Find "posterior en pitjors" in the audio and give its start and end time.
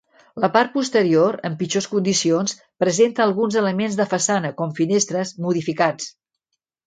0.75-1.87